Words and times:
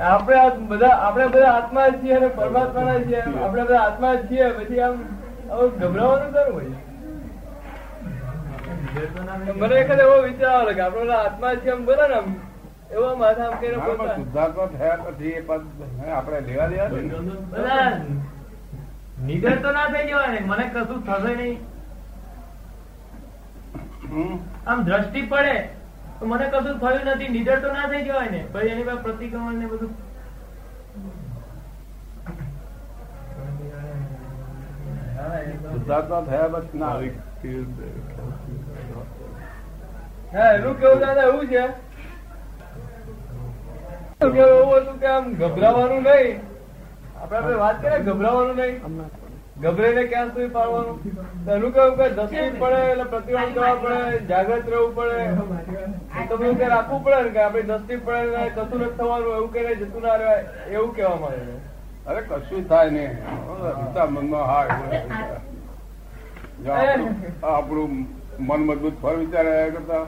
આપણે 0.00 0.48
બધા 0.58 0.88
આપણે 0.88 1.26
બધા 1.26 1.52
આત્મા 1.52 1.88
છીએ 1.88 2.14
અને 2.14 2.26
પરમાત્માના 2.28 2.98
છીએ. 2.98 3.20
આપણે 3.20 3.62
બધા 3.62 3.80
આત્મા 3.80 4.14
છીએ. 4.16 4.48
પછી 4.50 4.80
આમ 4.80 5.02
ગભરાવાનું 5.68 6.32
કરવું 6.32 6.54
હોય? 6.54 6.82
મને 9.52 9.74
એક 9.74 9.90
એવો 9.90 10.22
વિચાર 10.22 10.50
આવે 10.50 10.74
કે 10.74 10.80
આપણે 10.80 11.04
બધા 11.04 11.14
આત્મા 11.14 11.54
છીએ. 11.54 11.70
આમ 11.72 11.84
બોલે 11.84 12.08
ને 12.08 12.14
આમ 12.14 12.34
એવો 12.92 13.14
માથા 13.14 13.44
આમ 13.44 13.54
કરીને 13.60 13.76
ના, 13.76 13.84
પણ 13.84 13.96
બોલતા 13.96 14.16
શુદ્ધાત્મા 14.16 14.66
થયા 14.66 14.96
પછી 14.96 15.28
એ 15.28 15.40
પદ 15.40 15.62
આપણે 16.14 16.40
લેવા 16.40 16.66
દેવા 16.66 16.88
છે 16.88 17.00
ને. 17.00 17.08
બધા 17.50 17.90
નિડર 19.26 19.56
તો 19.62 19.70
ના 19.72 19.86
થઈ 19.86 20.08
જવાય 20.08 20.26
ને. 20.28 20.40
મને 20.46 20.70
કશું 20.74 21.06
થશે 21.06 21.34
નહીં. 21.34 21.58
હમ. 24.10 24.38
આમ 24.66 24.82
દ્રષ્ટિ 24.82 25.22
પડે. 25.22 25.83
તો 26.24 26.28
મને 26.28 26.46
કશું 26.48 26.76
થયું 26.80 27.08
નથી 27.08 27.28
નિડર 27.28 27.56
તો 27.60 27.70
ના 27.72 27.88
થઈ 27.88 28.04
જવાય 28.04 28.30
ને. 28.30 28.40
પછી 28.52 28.68
એની 28.68 28.84
પાસે 28.84 29.02
પ્રતિક્રમણ 29.02 29.58
ને 29.58 29.66
બધું. 29.66 29.92
શુદ્ધાત્મા 35.64 36.22
થયા 36.22 36.48
પછી 36.54 36.78
ના 36.78 36.94
હા 40.32 40.52
એનું 40.52 40.76
કેવું 40.76 41.00
દાદા 41.00 41.26
એવું 41.26 41.46
છે? 41.48 41.64
એવું 44.20 44.80
હતું 44.80 44.98
કે 44.98 45.06
આમ 45.08 45.24
ગભરાવાનું 45.34 46.02
નહીં? 46.04 46.40
આપડે 47.16 47.36
આપણે 47.36 47.56
વાત 47.56 47.76
કરીએ 47.80 48.00
ગભરાવાનું 48.02 48.56
નહીં? 48.56 48.76
ગભરાઈને 49.56 50.02
ક્યાં 50.04 50.30
સુધી 50.30 50.48
પાડવાનું? 50.48 50.96
એનું 51.48 51.72
કેવું 51.72 51.96
કે 51.98 52.06
દસમી 52.10 52.54
પડે 52.54 52.78
એટલે 52.84 53.04
પ્રતિબંધ 53.04 53.52
કરવા 53.54 53.76
પડે 53.76 54.18
જાગ્રત 54.30 54.66
રહેવું 54.66 54.92
પડે. 54.94 55.18
તમે 56.28 56.46
એવું 56.46 56.64
રાખવું 56.64 57.00
પડે 57.04 57.20
ને 57.22 57.30
કે 57.30 57.40
આપણી 57.40 57.68
દસમી 57.70 58.00
પડે 58.00 58.42
કશું 58.50 58.78
નથી 58.78 58.96
થવાનું 58.96 59.36
એવું 59.36 59.50
કઈ 59.52 59.76
જતું 59.76 60.02
ના 60.02 60.16
રહેવાય 60.16 60.42
એવું 60.70 60.90
કહેવા 60.96 61.20
માંગે 61.20 61.54
અરે 62.06 62.20
કશું 62.24 62.64
થાય 62.64 62.90
ને 62.90 63.04
મનમાં 64.10 64.46
હા 64.48 64.64
આપણું 67.52 67.92
મન 68.40 68.60
મજબૂત 68.62 68.96
ફળ 69.02 69.16
વિચાર 69.18 69.44
રહ્યા 69.44 69.70
કરતા. 69.70 70.04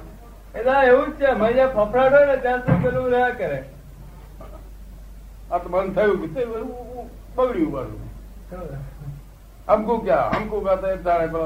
એટલે 0.55 0.77
એવું 0.89 1.09
જ 1.11 1.19
છે 1.19 1.29
મને 1.35 1.49
જ્યાં 1.53 1.73
ફફડાટ 1.73 2.13
હોય 2.13 2.27
ને 2.27 2.37
ત્યાં 2.39 2.63
સુધી 2.63 2.83
પેલું 2.85 3.09
રહ્યા 3.11 3.35
કરે. 3.37 3.59
આ 5.51 5.59
તો 5.59 5.69
મન 5.69 5.95
થયું 5.95 6.19
બગડ્યું 7.37 7.71
બારું 7.73 8.01
हमको 9.68 9.94
क्या 10.00 10.20
हमको 10.32 10.58
कहते 10.62 10.88
हैं 10.88 11.04
તારે 11.04 11.28
પેલો 11.28 11.46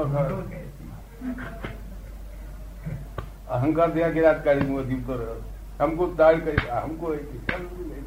અહંકાર 3.50 3.88
ત્યાં 3.90 4.14
કે 4.14 4.20
રાત 4.22 4.40
કાઢી 4.44 4.70
હું 4.70 4.88
જીવતો 4.88 5.18
રહ્યો 5.18 5.36
हमको 5.80 6.06
તાળ 6.16 6.38
કરી 6.40 6.64
हमको 6.78 7.12
એ 7.14 7.18
કે, 7.20 7.36
ચાલ 7.46 7.62
બધું 7.64 7.90
લઈ. 7.90 8.04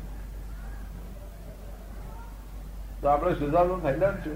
તો 3.02 3.06
આપણે 3.10 3.36
સુધારો 3.36 3.78
થયેલા 3.84 4.12
જ 4.16 4.26
છે 4.26 4.32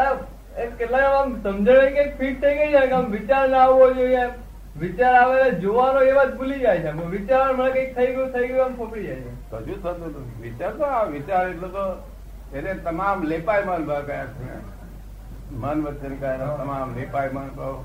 આ 0.00 0.10
એ 0.58 0.66
કેટલાક 0.74 1.06
આમ 1.12 1.32
સમજણ 1.38 1.88
કે 1.94 2.04
ફિટ 2.18 2.36
થઈ 2.42 2.54
ગઈ 2.58 2.70
છે 2.74 2.82
કે 2.84 2.94
આમ 2.94 3.06
વિચાર 3.12 3.44
ના 3.48 3.62
આવવો 3.62 3.86
જોઈએ 3.94 4.20
એમ. 4.20 4.32
વિચાર 4.76 5.14
આવે 5.14 5.34
એટલે 5.36 5.60
જોવાનો 5.62 6.00
એવા 6.10 6.26
જ 6.26 6.36
ભૂલી 6.36 6.60
જાય 6.60 6.80
છે 6.82 6.88
આમ 6.90 7.00
વિચાર 7.10 7.46
મને 7.54 7.70
કઈક 7.72 7.90
થઈ 7.96 8.10
ગયું 8.12 8.30
થઈ 8.32 8.48
ગયું 8.48 8.64
આમ 8.64 8.74
ફોપડી 8.76 9.06
જાય 9.06 9.22
છે 9.22 9.32
કશું 9.48 9.80
થતું 9.80 9.96
નથી 10.04 10.42
વિચાર 10.42 10.72
તો 10.76 10.84
આ 10.92 11.04
વિચાર 11.08 11.42
એટલે 11.48 11.68
તો 11.70 11.84
એને 12.53 12.73
તમામ 12.83 13.23
લેપાયમાન 13.23 13.85
ભાવ 13.85 14.05
કયા 14.05 14.27
છે? 14.35 14.45
મન 15.55 15.77
વચન 15.85 16.13
કયા 16.17 16.51
તમામ 16.57 16.89
લેપાયમાન 16.95 17.49
ભાવ 17.51 17.75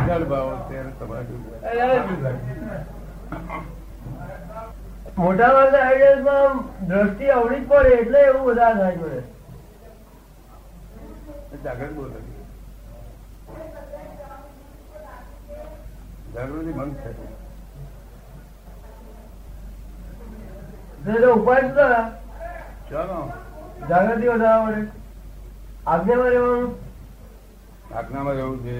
જળ 0.00 0.24
ભાવ 0.24 0.48
ત્યારે 0.68 0.92
તમારે 0.98 1.34
મોટા 5.16 5.50
ભાગના 5.52 5.82
આઈડિયામાં 5.82 6.54
દ્રષ્ટિ 6.88 7.30
અવળી 7.30 7.60
જ 7.60 7.68
પડે 7.68 7.92
એટલે 7.98 8.20
એવું 8.22 8.44
બધા 8.46 8.72
થાય 8.74 8.96
જોડે. 8.96 9.20
જાગૃત 11.64 11.92
બોલે 11.92 12.18
જાગૃતિ 16.34 16.72
મન 16.74 16.90
છે. 16.94 17.10
ઉપાય 21.32 21.68
થાય? 21.70 22.02
ચાલો. 22.90 23.20
જાગૃતિ 23.88 24.28
વધારવા 24.28 24.64
માટે. 24.64 24.82
આજ્ઞામાં 25.86 26.28
રહેવાનું? 26.28 26.74
આજ્ઞામાં 27.94 28.34
રહેવું 28.34 28.58
છે. 28.64 28.76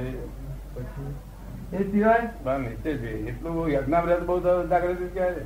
એ 1.73 1.91
સિવાય? 1.91 2.59
નિશ્ચય 2.59 2.97
છે. 2.97 3.11
એટલું 3.29 3.71
યજ્ઞામાં 3.71 4.11
રહે 4.11 4.19
બહુ 4.21 4.41
જાગૃતિ 4.69 5.09
ક્યાં 5.09 5.33
છે 5.33 5.45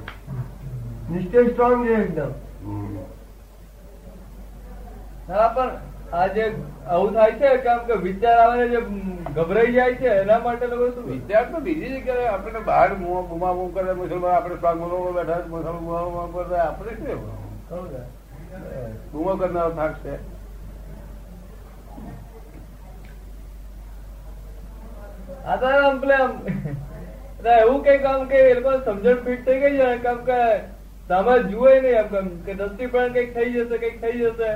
નિશ્ચય 1.11 1.43
સ્ટ્રોંગ 1.45 1.87
છે 1.87 1.93
એકદમ. 1.93 2.33
હા 5.29 5.49
પણ 5.49 5.71
આજે 6.13 6.45
આવું 6.87 7.13
થાય 7.13 7.33
છે 7.33 7.57
કેમ 7.57 7.79
કે 7.79 7.93
વિચાર 7.93 8.39
આવે 8.39 8.69
જે 8.69 8.81
ગભરાઈ 9.35 9.73
જાય 9.73 9.95
છે 9.95 10.09
એના 10.09 10.39
માટે 10.39 10.67
લોકો 10.67 10.91
શું? 10.91 11.05
વિચાર 11.05 11.45
તો 11.45 11.61
બીજી 11.61 11.89
જગ્યાએ 11.89 12.27
આપણે 12.27 12.61
બહાર 12.61 12.95
બુમા 12.95 13.53
બુમ 13.53 13.75
કરે 13.75 13.93
મુસલમાન 13.93 14.33
આપણે 14.33 14.57
સ્વાગમનો 14.57 15.13
બેઠા 15.13 15.41
મુસલમાન 15.49 16.61
આપણે 16.61 16.95
શું. 16.95 18.18
બુમો 19.13 19.33
કરનારો 19.43 19.71
થાક 19.79 19.95
છે. 20.03 20.15
આ 25.47 25.57
તો 25.61 25.67
આમ 25.67 26.01
પેલે 26.01 26.17
એવું 27.61 27.81
કઈ 27.85 27.99
કામ 28.07 28.27
કે 28.33 28.39
એ 28.49 28.55
લોકો 28.59 28.73
સમજણ 28.87 29.23
ફિટ 29.25 29.41
થઈ 29.47 29.61
ગઈ 29.63 29.77
છે 29.79 29.89
કામ 30.07 30.19
કે 30.29 30.41
સામે 31.11 31.35
જુએ 31.51 31.73
નહીં 31.81 31.99
એમ 32.01 32.09
કેમ 32.15 32.27
કે 32.47 32.53
દસ્તી 32.55 32.91
પણ 32.95 33.13
કંઈક 33.15 33.31
થઈ 33.37 33.53
જશે 33.53 33.77
કંઈક 33.79 33.97
થઈ 34.03 34.19
જશે. 34.23 34.51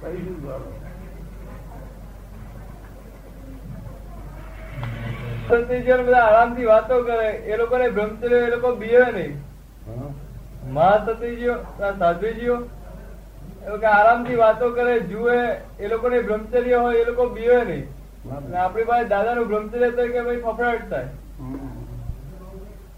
કઈ 0.00 0.18
શું 0.24 0.36
સંતતિજીઓ 5.44 5.96
બધા 6.00 6.22
આરામથી 6.22 6.66
વાતો 6.66 7.02
કરે 7.02 7.26
એ 7.46 7.56
લોકોને 7.56 7.90
બ્રહ્મચર્ય 7.90 8.38
એ 8.38 8.50
લોકો 8.50 8.70
બીવે 8.76 9.04
નહીં? 9.12 9.34
મહાસતીજીઓ 10.72 11.54
સાધુજીઓ 11.78 12.56
એ 13.62 13.68
લોકો 13.68 13.86
આરામથી 13.88 14.36
વાતો 14.36 14.70
કરે 14.70 14.94
જુએ 15.02 15.38
એ 15.78 15.88
લોકોને 15.88 16.22
બ્રહ્મચર્ય 16.22 16.78
હોય 16.78 16.98
એ 16.98 17.04
લોકો 17.04 17.28
બીવે 17.30 17.60
નહીં. 17.64 17.86
આપણી 18.56 18.84
પાસે 18.84 19.08
દાદાનું 19.08 19.48
બ્રહ્મચર્ય 19.48 19.90
તો 19.92 20.02
કે 20.08 20.20
ભાઈ 20.22 20.42
ફફડાટ 20.42 20.88
થાય. 20.88 21.08
હમ. 21.38 21.56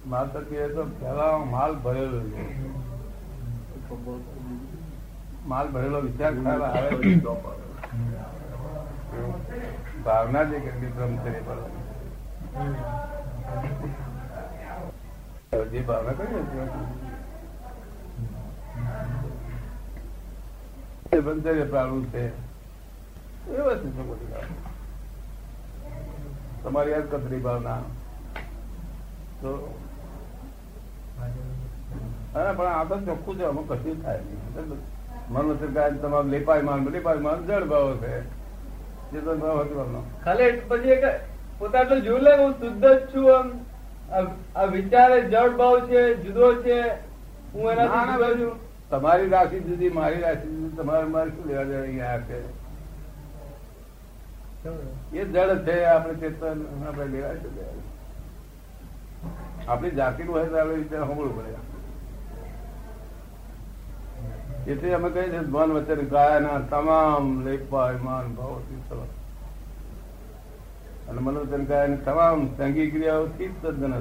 માલ 0.07 0.27
તો 0.29 0.41
તો 0.75 0.83
પેલા 0.99 1.39
માલ 1.47 1.73
ભરેલો 1.77 2.21
માલ 5.47 5.69
ભરેલો 5.69 6.01
વિચાર 6.01 6.33
આવે 6.33 6.97
ભાવના 10.05 10.45
જે 10.45 10.59
કેટલી 10.61 10.93
બ્રહ્મચર્ય 10.93 11.41
પર. 11.43 11.59
જે 15.65 15.81
ભાવના 15.81 16.13
કરી 16.13 16.35
એ 21.13 21.21
બ્રહ્મચર્ય 21.21 21.67
છે 22.05 22.29
એ 23.51 23.61
વસ્તુ 23.61 23.91
છે 23.91 24.03
બધી 24.03 24.55
તમારી 26.65 26.91
યાદ 26.91 27.43
ભાવના. 27.43 27.77
તો 29.41 29.81
અરે, 32.35 32.53
પણ 32.53 32.67
આ 32.67 32.85
ચોખ્ખું 32.85 33.39
છે 33.39 33.43
અમુક 33.43 33.73
કશું 33.73 34.03
થાય 34.03 34.19
નહીં. 34.19 34.69
મન 35.33 35.57
કાય 35.75 35.91
લેપાય 36.25 36.63
માન 36.63 36.89
લેપાય 36.89 37.17
માન 37.17 37.47
જળ 37.47 37.65
ભાવ 37.65 37.97
છે. 37.97 38.21
જે 39.11 39.21
તમે 39.21 39.37
ભાવ 39.37 39.61
હતો. 39.61 40.07
ખાલી 40.25 40.53
પછી 40.69 40.89
એક 40.89 41.21
પોતા 41.59 41.79
એટલું 41.79 42.03
જોઈ 42.03 42.21
લે 42.21 42.37
હું 42.37 42.53
શુદ્ધ 42.53 42.87
જ 42.87 43.15
છું 43.15 43.39
આમ. 43.39 43.53
આ- 44.11 44.69
વિચાર 44.69 45.11
જડ 45.23 45.57
ભાવ 45.57 45.89
છે 45.89 46.01
જુદો 46.19 46.47
છે 46.63 46.79
હું 47.53 47.71
એનાથી 47.73 48.13
જુદો 48.13 48.29
છું 48.37 48.55
તમારી 48.91 49.29
રાશિ 49.29 49.59
જુદી 49.63 49.91
મારી 49.91 50.21
રાશિ 50.21 50.47
જુદી 50.51 50.77
તમારે 50.77 51.07
મારે 51.09 51.31
શું 51.31 51.45
લેવા 51.47 51.65
દેવા 51.65 51.83
અહીંયા 51.83 52.21
છે 52.27 52.39
એ 55.13 55.25
જળ 55.27 55.65
છે 55.65 55.75
આપણે 55.87 56.15
ચેતન 56.21 56.59
આપણે 56.83 57.05
લેવા 57.09 57.35
છે. 57.35 57.49
આપણી 59.67 59.95
જાતિનું 59.95 60.33
હોય 60.33 60.47
તો 60.47 60.57
આપણે 60.57 60.77
વિચાર 60.77 61.01
સાંભળવું 61.01 61.35
પડે 61.37 61.53
એટલે 64.73 64.95
અમે 64.95 65.09
કહીએ 65.11 65.27
છીએ 65.27 65.41
મન 65.43 65.71
વચન 65.77 66.03
ગાયના 66.09 66.61
તમામ 66.71 67.25
લેપાય 67.45 67.99
માન 68.01 68.27
ભાવ 68.35 68.57
સર્વ. 68.89 69.01
અને 71.17 71.25
મન 71.25 71.37
વચન 71.43 71.65
તમામ 72.05 72.41
સંગી 72.57 72.91
ક્રિયાઓથી 72.91 73.51
જ 73.55 73.73
સજ્જન 73.75 73.95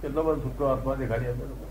કેટલો 0.00 0.22
બધો 0.22 0.34
છૂટો 0.42 0.64
આત્મા 0.66 0.96
દેખાડી 0.96 1.30
આપે 1.30 1.44
લોકો. 1.44 1.66